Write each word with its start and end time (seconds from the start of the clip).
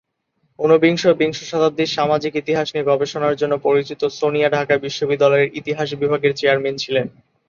উনবিংশ 0.59 1.01
ও 1.05 1.19
বিংশ 1.19 1.39
শতাব্দীর 1.43 1.93
সামাজিক 1.97 2.33
ইতিহাস 2.35 2.67
নিয়ে 2.69 2.89
গবেষণার 2.91 3.39
জন্য 3.41 3.53
পরিচিত 3.67 4.01
সোনিয়া 4.19 4.49
ঢাকা 4.51 4.75
বিশ্ববিদ্যালয়ের 4.77 5.53
ইতিহাস 5.59 5.87
বিভাগের 6.01 6.33
চেয়ারম্যান 6.39 6.75
ছিলেন। 6.83 7.07